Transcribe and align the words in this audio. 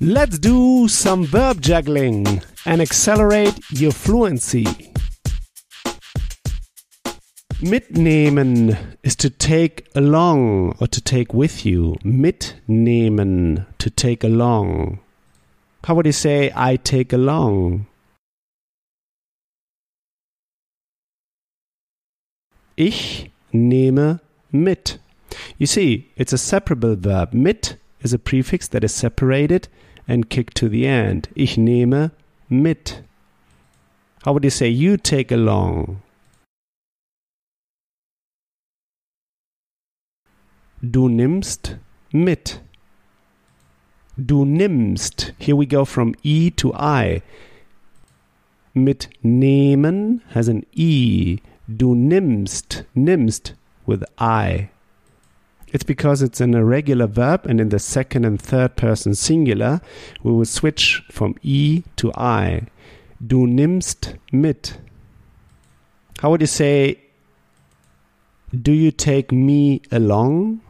Let's 0.00 0.38
do 0.40 0.88
some 0.88 1.24
verb 1.24 1.60
juggling 1.60 2.42
and 2.66 2.82
accelerate 2.82 3.58
your 3.70 3.92
fluency. 3.92 4.66
Mitnehmen 7.62 8.76
is 9.04 9.14
to 9.16 9.30
take 9.30 9.86
along 9.94 10.76
or 10.80 10.88
to 10.88 11.00
take 11.00 11.32
with 11.32 11.64
you. 11.64 11.94
Mitnehmen, 12.02 13.66
to 13.78 13.88
take 13.88 14.24
along. 14.24 14.98
How 15.84 15.94
would 15.94 16.06
you 16.06 16.12
say, 16.12 16.50
I 16.56 16.74
take 16.74 17.12
along? 17.12 17.86
Ich 22.76 23.30
nehme 23.52 24.18
mit. 24.50 24.98
You 25.56 25.66
see, 25.66 26.10
it's 26.16 26.32
a 26.32 26.38
separable 26.38 26.96
verb. 26.96 27.32
Mit 27.32 27.76
is 28.04 28.12
a 28.12 28.18
prefix 28.18 28.68
that 28.68 28.84
is 28.84 28.94
separated 28.94 29.66
and 30.06 30.30
kicked 30.30 30.54
to 30.56 30.68
the 30.68 30.86
end. 30.86 31.28
Ich 31.34 31.56
nehme 31.56 32.12
mit. 32.48 33.02
How 34.24 34.32
would 34.32 34.44
you 34.44 34.50
say 34.50 34.68
you 34.68 34.96
take 34.96 35.32
along? 35.32 36.02
Du 40.82 41.08
nimmst 41.08 41.78
mit. 42.12 42.60
Du 44.22 44.44
nimmst. 44.44 45.32
Here 45.38 45.56
we 45.56 45.66
go 45.66 45.84
from 45.84 46.14
E 46.22 46.50
to 46.50 46.72
I. 46.74 47.22
Mitnehmen 48.74 50.20
has 50.30 50.48
an 50.48 50.66
E. 50.72 51.38
Du 51.74 51.94
nimmst, 51.94 52.84
nimmst 52.94 53.54
with 53.86 54.04
I. 54.18 54.68
It's 55.74 55.82
because 55.82 56.22
it's 56.22 56.40
an 56.40 56.54
irregular 56.54 57.08
verb, 57.08 57.46
and 57.46 57.60
in 57.60 57.70
the 57.70 57.80
second 57.80 58.24
and 58.24 58.40
third 58.40 58.76
person 58.76 59.12
singular, 59.12 59.80
we 60.22 60.30
will 60.30 60.44
switch 60.44 61.02
from 61.10 61.34
E 61.42 61.82
to 61.96 62.12
I. 62.14 62.68
Du 63.26 63.44
nimmst 63.48 64.16
mit. 64.30 64.78
How 66.20 66.30
would 66.30 66.42
you 66.42 66.46
say, 66.46 67.00
do 68.52 68.70
you 68.70 68.92
take 68.92 69.32
me 69.32 69.82
along? 69.90 70.60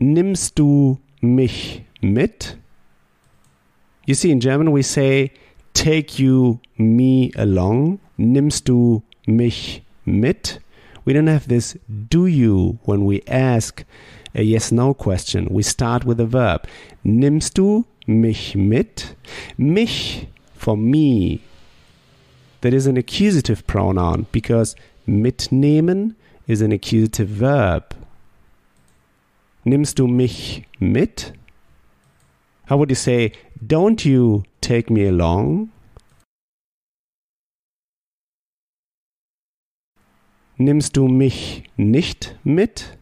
Nimmst 0.00 0.54
du 0.54 1.00
mich 1.20 1.82
mit? 2.00 2.56
You 4.06 4.14
see, 4.14 4.30
in 4.30 4.40
German 4.40 4.72
we 4.72 4.80
say, 4.80 5.32
take 5.74 6.18
you 6.18 6.60
me 6.78 7.30
along. 7.36 8.00
Nimmst 8.18 8.64
du 8.64 9.02
mich 9.26 9.83
mit? 10.04 10.58
We 11.04 11.12
don't 11.12 11.26
have 11.26 11.48
this 11.48 11.76
do 12.08 12.26
you 12.26 12.78
when 12.84 13.04
we 13.04 13.22
ask 13.28 13.84
a 14.34 14.42
yes 14.42 14.72
no 14.72 14.94
question. 14.94 15.48
We 15.50 15.62
start 15.62 16.04
with 16.04 16.18
a 16.20 16.26
verb. 16.26 16.66
Nimmst 17.04 17.54
du 17.54 17.84
mich 18.06 18.54
mit? 18.56 19.14
Mich 19.58 20.26
for 20.54 20.76
me. 20.76 21.40
That 22.62 22.72
is 22.72 22.86
an 22.86 22.96
accusative 22.96 23.66
pronoun 23.66 24.26
because 24.32 24.74
mitnehmen 25.06 26.16
is 26.46 26.62
an 26.62 26.72
accusative 26.72 27.28
verb. 27.28 27.94
Nimmst 29.66 29.96
du 29.96 30.06
mich 30.06 30.64
mit? 30.80 31.32
How 32.66 32.78
would 32.78 32.90
you 32.90 32.96
say, 32.96 33.32
don't 33.66 34.04
you 34.04 34.44
take 34.60 34.90
me 34.90 35.06
along? 35.06 35.70
Nimmst 40.56 40.96
du 40.96 41.08
mich 41.08 41.64
nicht 41.76 42.36
mit? 42.44 42.96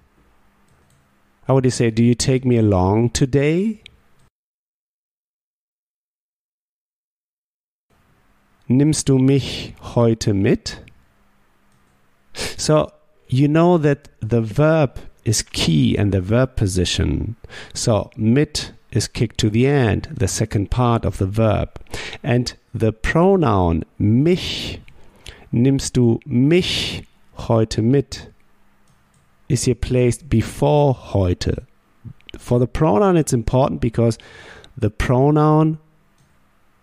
How 1.46 1.54
would 1.54 1.66
you 1.66 1.70
say, 1.70 1.90
do 1.90 2.02
you 2.02 2.14
take 2.14 2.46
me 2.46 2.56
along 2.56 3.12
today? 3.12 3.80
Nimmst 8.68 9.10
du 9.10 9.18
mich 9.18 9.74
heute 9.94 10.32
mit? 10.32 10.82
So, 12.56 12.90
you 13.28 13.48
know 13.48 13.76
that 13.76 14.08
the 14.20 14.40
verb 14.40 14.98
is 15.24 15.42
key 15.42 15.98
and 15.98 16.10
the 16.10 16.22
verb 16.22 16.56
position. 16.56 17.36
So, 17.74 18.10
mit 18.16 18.72
is 18.90 19.08
kicked 19.08 19.36
to 19.38 19.50
the 19.50 19.66
end, 19.66 20.08
the 20.10 20.28
second 20.28 20.70
part 20.70 21.04
of 21.04 21.18
the 21.18 21.26
verb. 21.26 21.78
And 22.22 22.54
the 22.72 22.92
pronoun 22.92 23.84
mich, 23.98 24.80
nimmst 25.52 25.98
du 25.98 26.18
mich 26.24 27.02
heute 27.48 27.82
mit, 27.82 28.30
is 29.48 29.64
here 29.64 29.74
placed 29.74 30.28
before 30.28 30.94
heute. 30.94 31.66
For 32.38 32.58
the 32.58 32.66
pronoun, 32.66 33.16
it's 33.16 33.32
important 33.32 33.80
because 33.80 34.18
the 34.76 34.90
pronoun 34.90 35.78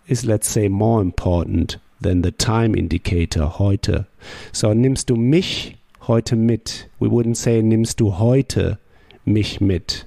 is, 0.07 0.25
let's 0.25 0.49
say, 0.49 0.67
more 0.67 1.01
important 1.01 1.77
than 2.01 2.21
the 2.21 2.31
time 2.31 2.75
indicator 2.75 3.45
heute. 3.45 4.05
So, 4.51 4.73
nimmst 4.73 5.07
du 5.07 5.15
mich 5.15 5.77
heute 6.01 6.35
mit? 6.35 6.87
We 6.99 7.09
wouldn't 7.09 7.37
say, 7.37 7.61
nimmst 7.61 7.97
du 7.97 8.11
heute 8.11 8.77
mich 9.25 9.59
mit? 9.59 10.05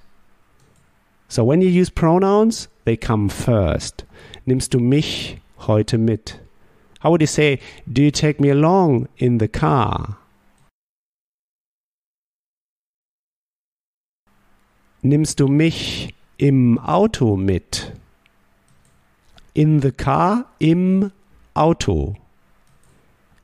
So, 1.29 1.45
when 1.45 1.61
you 1.61 1.69
use 1.69 1.91
pronouns, 1.91 2.69
they 2.85 2.97
come 2.97 3.29
first. 3.29 4.05
Nimmst 4.47 4.71
du 4.71 4.79
mich 4.79 5.39
heute 5.59 5.99
mit? 5.99 6.41
How 7.01 7.11
would 7.11 7.21
you 7.21 7.27
say, 7.27 7.59
do 7.93 8.03
you 8.03 8.11
take 8.11 8.39
me 8.39 8.49
along 8.49 9.09
in 9.19 9.39
the 9.39 9.49
car? 9.49 10.19
Nimmst 15.05 15.41
du 15.41 15.49
mich 15.49 16.15
im 16.39 16.79
Auto 16.79 17.37
mit? 17.37 17.93
In 19.53 19.81
the 19.81 19.91
car, 19.91 20.47
im 20.61 21.11
Auto. 21.55 22.15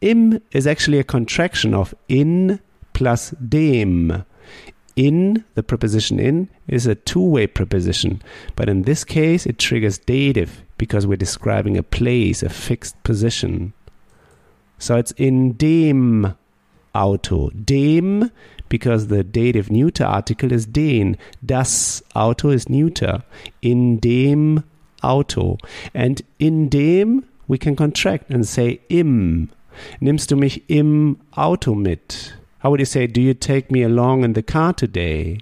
Im 0.00 0.40
is 0.52 0.68
actually 0.68 1.00
a 1.00 1.04
contraction 1.04 1.74
of 1.74 1.96
in 2.06 2.60
plus 2.92 3.34
dem. 3.40 4.24
In, 4.94 5.42
the 5.56 5.64
preposition 5.64 6.20
in, 6.20 6.48
is 6.68 6.86
a 6.86 6.94
two 6.94 7.24
way 7.24 7.48
preposition, 7.48 8.22
but 8.54 8.68
in 8.68 8.82
this 8.82 9.02
case 9.02 9.44
it 9.44 9.58
triggers 9.58 9.98
dative 9.98 10.62
because 10.76 11.08
we're 11.08 11.16
describing 11.16 11.76
a 11.76 11.82
place, 11.82 12.44
a 12.44 12.50
fixed 12.50 13.02
position. 13.02 13.72
So 14.78 14.96
it's 14.96 15.12
in 15.16 15.54
dem 15.54 16.36
Auto. 16.98 17.50
Dem 17.50 18.30
because 18.68 19.06
the 19.06 19.22
dative 19.22 19.70
neuter 19.70 20.04
article 20.04 20.52
is 20.52 20.66
den. 20.66 21.16
Das 21.44 22.02
Auto 22.14 22.50
is 22.50 22.68
neuter. 22.68 23.24
In 23.60 24.00
dem 24.00 24.64
Auto. 25.00 25.58
And 25.94 26.22
in 26.38 26.68
dem 26.68 27.24
we 27.46 27.56
can 27.58 27.76
contract 27.76 28.30
and 28.30 28.44
say 28.44 28.80
im. 28.88 29.50
Nimmst 30.00 30.30
du 30.30 30.36
mich 30.36 30.68
im 30.68 31.18
Auto 31.32 31.74
mit? 31.74 32.34
How 32.62 32.70
would 32.70 32.80
you 32.80 32.86
say, 32.86 33.06
do 33.06 33.20
you 33.20 33.34
take 33.34 33.70
me 33.70 33.84
along 33.84 34.24
in 34.24 34.34
the 34.34 34.42
car 34.42 34.74
today? 34.74 35.38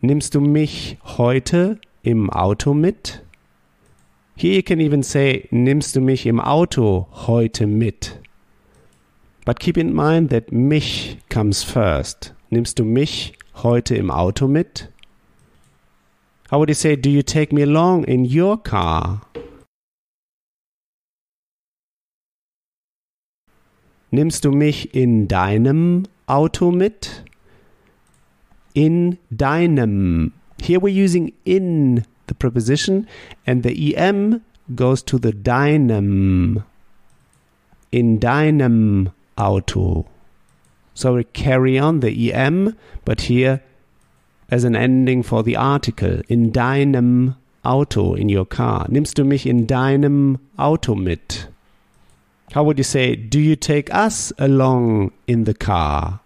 Nimmst 0.00 0.34
du 0.34 0.40
mich 0.40 0.96
heute 1.02 1.80
im 2.02 2.30
Auto 2.30 2.72
mit? 2.72 3.22
Here 4.40 4.54
you 4.54 4.62
can 4.62 4.80
even 4.80 5.02
say, 5.02 5.46
nimmst 5.50 5.94
du 5.94 6.00
mich 6.00 6.24
im 6.24 6.40
Auto 6.40 7.08
heute 7.26 7.66
mit? 7.66 8.18
But 9.44 9.60
keep 9.60 9.76
in 9.76 9.94
mind 9.94 10.30
that 10.30 10.50
mich 10.50 11.18
comes 11.28 11.62
first. 11.62 12.32
Nimmst 12.48 12.78
du 12.78 12.84
mich 12.86 13.34
heute 13.56 13.96
im 13.96 14.10
Auto 14.10 14.48
mit? 14.48 14.88
How 16.50 16.58
would 16.58 16.70
you 16.70 16.74
say, 16.74 16.96
do 16.96 17.10
you 17.10 17.22
take 17.22 17.52
me 17.52 17.60
along 17.60 18.04
in 18.04 18.24
your 18.24 18.56
car? 18.56 19.20
Nimmst 24.10 24.46
du 24.46 24.52
mich 24.52 24.94
in 24.94 25.28
deinem 25.28 26.04
Auto 26.26 26.70
mit? 26.70 27.24
In 28.72 29.18
deinem. 29.28 30.32
Here 30.62 30.80
we're 30.80 30.88
using 30.88 31.34
in 31.44 32.06
preposition 32.40 33.06
and 33.46 33.62
the 33.62 33.96
em 33.96 34.42
goes 34.74 35.02
to 35.04 35.18
the 35.18 35.32
deinem. 35.32 36.64
In 37.92 38.18
deinem 38.18 39.12
Auto. 39.38 40.06
So 40.94 41.14
we 41.14 41.24
carry 41.24 41.78
on 41.78 42.00
the 42.00 42.34
em, 42.34 42.76
but 43.04 43.22
here 43.22 43.62
as 44.50 44.64
an 44.64 44.76
ending 44.76 45.22
for 45.22 45.42
the 45.42 45.56
article. 45.56 46.20
In 46.28 46.50
deinem 46.50 47.36
Auto, 47.64 48.14
in 48.14 48.28
your 48.28 48.46
car. 48.46 48.86
Nimmst 48.88 49.18
du 49.18 49.24
mich 49.24 49.46
in 49.46 49.66
deinem 49.66 50.38
Auto 50.58 50.94
mit? 50.94 51.48
How 52.52 52.64
would 52.64 52.78
you 52.78 52.84
say, 52.84 53.14
do 53.14 53.38
you 53.38 53.54
take 53.54 53.94
us 53.94 54.32
along 54.38 55.12
in 55.26 55.44
the 55.44 55.54
car? 55.54 56.19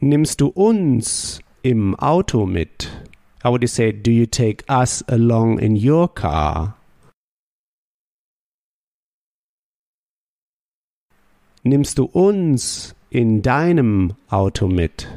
Nimmst 0.00 0.42
du 0.42 0.48
uns 0.48 1.40
im 1.62 1.94
Auto 1.94 2.44
mit? 2.44 2.90
How 3.42 3.50
would 3.50 3.62
you 3.62 3.68
say, 3.68 3.92
do 3.92 4.10
you 4.10 4.26
take 4.26 4.62
us 4.68 5.02
along 5.08 5.58
in 5.58 5.74
your 5.74 6.06
car? 6.12 6.76
Nimmst 11.62 11.96
du 11.96 12.04
uns 12.04 12.94
in 13.08 13.40
deinem 13.40 14.14
Auto 14.28 14.68
mit? 14.68 15.08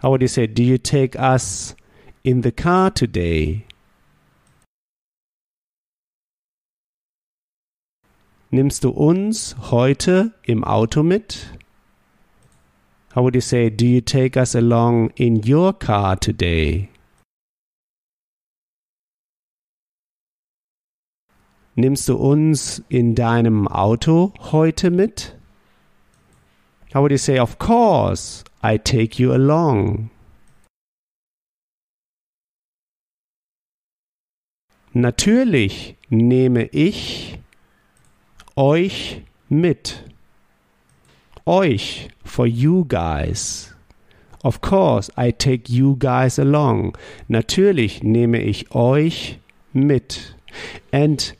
How 0.00 0.10
would 0.10 0.22
you 0.22 0.28
say, 0.28 0.46
do 0.46 0.62
you 0.62 0.78
take 0.78 1.18
us 1.18 1.74
in 2.22 2.44
the 2.44 2.52
car 2.52 2.94
today? 2.94 3.64
Nimmst 8.52 8.84
du 8.84 8.90
uns 8.90 9.56
heute 9.72 10.32
im 10.44 10.62
Auto 10.62 11.02
mit? 11.02 11.55
How 13.16 13.22
would 13.22 13.34
you 13.34 13.40
say, 13.40 13.70
do 13.70 13.86
you 13.86 14.02
take 14.02 14.36
us 14.36 14.54
along 14.54 15.10
in 15.16 15.36
your 15.36 15.72
car 15.72 16.16
today? 16.16 16.90
Nimmst 21.76 22.10
du 22.10 22.16
uns 22.18 22.82
in 22.90 23.14
deinem 23.14 23.68
Auto 23.68 24.34
heute 24.52 24.90
mit? 24.90 25.34
How 26.92 27.00
would 27.00 27.10
you 27.10 27.16
say, 27.16 27.38
of 27.38 27.58
course, 27.58 28.44
I 28.62 28.76
take 28.76 29.18
you 29.18 29.32
along? 29.32 30.10
Natürlich 34.92 35.96
nehme 36.10 36.66
ich 36.70 37.38
euch 38.58 39.22
mit. 39.48 40.02
Euch, 41.46 42.08
for 42.24 42.46
you 42.46 42.84
guys. 42.88 43.72
Of 44.42 44.60
course, 44.60 45.10
I 45.16 45.30
take 45.30 45.70
you 45.70 45.96
guys 45.98 46.38
along. 46.38 46.96
Natürlich 47.28 48.02
nehme 48.02 48.40
ich 48.40 48.74
euch 48.74 49.38
mit. 49.72 50.34
And 50.92 51.32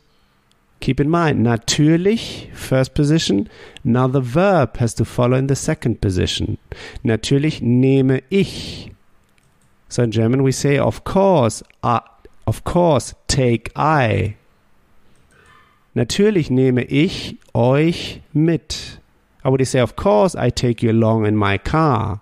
keep 0.80 1.00
in 1.00 1.10
mind, 1.10 1.42
natürlich, 1.42 2.48
first 2.54 2.94
position. 2.94 3.48
Now 3.82 4.06
the 4.06 4.20
verb 4.20 4.76
has 4.78 4.94
to 4.94 5.04
follow 5.04 5.36
in 5.36 5.48
the 5.48 5.56
second 5.56 6.00
position. 6.00 6.58
Natürlich 7.04 7.60
nehme 7.60 8.22
ich. 8.30 8.90
So 9.88 10.02
in 10.02 10.10
German 10.10 10.42
we 10.42 10.52
say, 10.52 10.78
of 10.78 11.04
course, 11.04 11.62
uh, 11.82 12.00
of 12.46 12.64
course, 12.64 13.14
take 13.28 13.72
I. 13.76 14.36
Natürlich 15.94 16.50
nehme 16.50 16.84
ich 16.84 17.38
euch 17.54 18.20
mit. 18.32 19.00
How 19.46 19.52
would 19.52 19.60
say, 19.64 19.78
of 19.78 19.94
course, 19.94 20.34
I 20.34 20.50
take 20.50 20.82
you 20.82 20.90
along 20.90 21.24
in 21.24 21.36
my 21.36 21.56
car? 21.56 22.20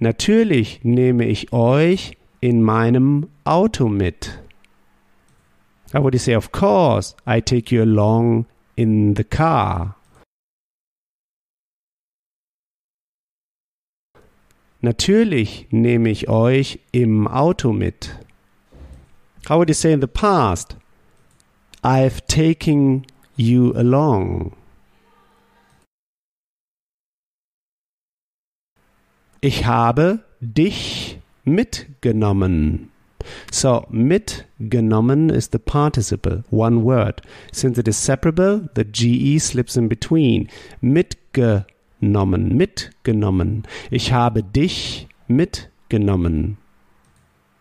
Natürlich 0.00 0.82
nehme 0.82 1.26
ich 1.26 1.52
euch 1.52 2.16
in 2.40 2.60
meinem 2.60 3.30
Auto 3.44 3.88
mit. 3.88 4.36
How 5.92 6.02
would 6.02 6.12
say, 6.18 6.32
of 6.32 6.50
course, 6.50 7.14
I 7.24 7.38
take 7.38 7.70
you 7.70 7.84
along 7.84 8.46
in 8.74 9.14
the 9.14 9.22
car? 9.22 9.94
Natürlich 14.82 15.68
nehme 15.70 16.10
ich 16.10 16.28
euch 16.28 16.80
im 16.90 17.28
Auto 17.28 17.72
mit. 17.72 18.18
How 19.48 19.58
would 19.58 19.68
you 19.68 19.74
say 19.74 19.92
in 19.92 20.00
the 20.00 20.08
past? 20.08 20.74
I've 21.86 22.26
taken 22.26 23.04
you 23.36 23.74
along. 23.76 24.52
Ich 29.42 29.66
habe 29.66 30.24
dich 30.40 31.18
mitgenommen. 31.44 32.90
So, 33.52 33.84
mitgenommen 33.90 35.28
is 35.28 35.48
the 35.48 35.58
participle, 35.58 36.44
one 36.48 36.84
word. 36.84 37.20
Since 37.52 37.76
it 37.76 37.86
is 37.86 37.98
separable, 37.98 38.70
the 38.72 38.84
GE 38.84 39.38
slips 39.38 39.76
in 39.76 39.88
between. 39.88 40.48
Mitgenommen, 40.80 42.56
mitgenommen. 42.56 43.64
Ich 43.90 44.10
habe 44.10 44.42
dich 44.42 45.06
mitgenommen. 45.28 46.56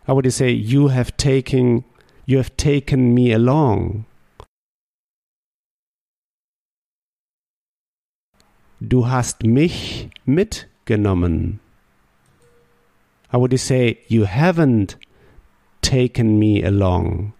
How 0.07 0.15
would 0.15 0.23
you 0.23 0.31
say, 0.31 0.49
you 0.49 0.87
have 0.87 1.17
taken, 1.17 1.83
you 2.25 2.37
have 2.37 2.55
taken 2.55 3.13
me 3.13 3.33
along? 3.33 4.05
Du 8.79 9.07
hast 9.07 9.43
mich 9.43 10.09
mitgenommen. 10.25 11.59
How 13.31 13.39
would 13.39 13.57
say, 13.59 13.97
you 14.07 14.25
haven't 14.25 14.97
taken 15.81 16.37
me 16.37 16.63
along? 16.63 17.33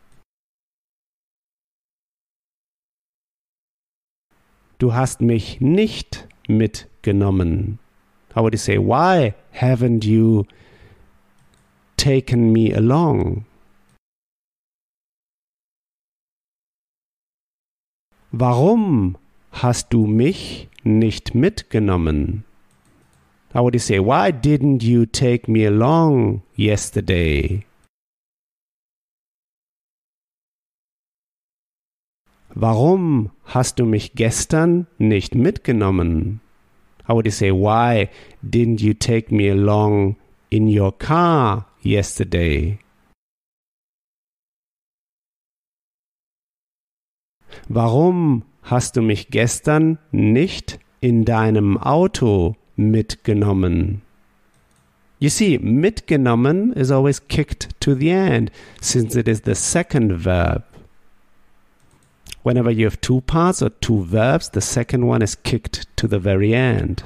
Du 4.80 4.94
hast 4.94 5.22
mich 5.22 5.62
nicht 5.62 6.28
mitgenommen. 6.48 7.80
How 8.36 8.42
would 8.44 8.58
say, 8.58 8.78
why 8.78 9.36
haven't 9.52 10.04
you 10.04 10.46
taken 11.98 12.52
me 12.52 12.74
along? 12.74 13.46
Warum 18.32 19.16
hast 19.54 19.94
du 19.94 20.06
mich 20.06 20.68
nicht 20.84 21.36
mitgenommen? 21.36 22.44
How 23.54 23.64
would 23.64 23.80
say, 23.80 24.00
why 24.00 24.32
didn't 24.32 24.84
you 24.84 25.06
take 25.06 25.48
me 25.48 25.66
along 25.66 26.42
yesterday? 26.56 27.66
Warum 32.56 33.32
hast 33.46 33.80
du 33.80 33.86
mich 33.86 34.14
gestern 34.14 34.88
nicht 34.98 35.36
mitgenommen? 35.36 36.42
How 37.08 37.16
would 37.16 37.32
say, 37.32 37.52
why 37.52 38.10
didn't 38.44 38.82
you 38.82 38.94
take 38.94 39.32
me 39.32 39.50
along 39.50 40.16
in 40.50 40.68
your 40.68 40.92
car 40.92 41.68
yesterday? 41.82 42.80
Warum 47.70 48.44
hast 48.74 48.96
du 48.98 49.04
mich 49.04 49.30
gestern 49.30 50.00
nicht 50.12 50.80
in 51.00 51.26
deinem 51.26 51.78
Auto 51.78 52.56
mitgenommen? 52.76 54.02
You 55.20 55.30
see, 55.30 55.60
mitgenommen 55.60 56.74
is 56.74 56.92
always 56.92 57.20
kicked 57.28 57.80
to 57.82 57.94
the 57.94 58.10
end 58.10 58.52
since 58.82 59.16
it 59.16 59.28
is 59.28 59.42
the 59.42 59.54
second 59.54 60.12
verb. 60.12 60.64
Whenever 62.42 62.72
you 62.72 62.86
have 62.86 63.00
two 63.00 63.22
parts 63.22 63.62
or 63.62 63.70
two 63.70 64.04
verbs, 64.04 64.50
the 64.50 64.60
second 64.60 65.06
one 65.06 65.22
is 65.22 65.36
kicked 65.44 65.86
to 65.96 66.08
the 66.08 66.20
very 66.20 66.54
end. 66.54 67.04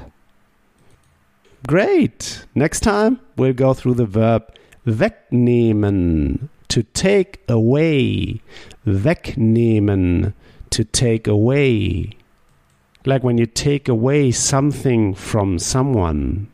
Great! 1.68 2.46
Next 2.56 2.80
time 2.80 3.20
we'll 3.36 3.54
go 3.54 3.74
through 3.74 3.96
the 3.96 4.06
verb 4.06 4.44
wegnehmen, 4.86 6.48
to 6.70 6.84
take 6.94 7.42
away. 7.50 8.42
Wegnehmen, 8.86 10.34
to 10.72 10.84
take 10.84 11.28
away. 11.28 12.12
Like 13.06 13.24
when 13.24 13.38
you 13.38 13.46
take 13.46 13.88
away 13.88 14.32
something 14.32 15.14
from 15.14 15.60
someone. 15.60 16.48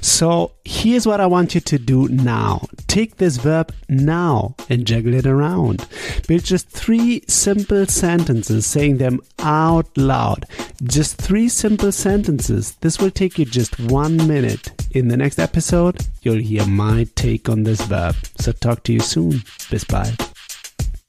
So 0.00 0.52
here's 0.64 1.06
what 1.06 1.20
I 1.20 1.26
want 1.26 1.54
you 1.54 1.60
to 1.62 1.78
do 1.78 2.08
now. 2.08 2.66
Take 2.86 3.16
this 3.16 3.38
verb 3.38 3.72
now 3.88 4.54
and 4.68 4.86
juggle 4.86 5.14
it 5.14 5.26
around. 5.26 5.86
Build 6.28 6.44
just 6.44 6.68
three 6.68 7.22
simple 7.26 7.86
sentences, 7.86 8.66
saying 8.66 8.98
them 8.98 9.20
out 9.40 9.88
loud. 9.96 10.46
Just 10.82 11.16
three 11.16 11.48
simple 11.48 11.92
sentences. 11.92 12.76
This 12.80 12.98
will 12.98 13.10
take 13.10 13.38
you 13.38 13.44
just 13.44 13.80
one 13.80 14.16
minute. 14.28 14.72
In 14.92 15.08
the 15.08 15.16
next 15.16 15.38
episode, 15.38 16.06
you'll 16.22 16.38
hear 16.38 16.66
my 16.66 17.06
take 17.14 17.48
on 17.48 17.64
this 17.64 17.80
verb. 17.82 18.14
So 18.38 18.52
talk 18.52 18.84
to 18.84 18.92
you 18.92 19.00
soon. 19.00 19.42
Bis 19.70 19.84
bald. 19.84 20.33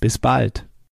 Bis 0.00 0.18
bald. 0.18 0.66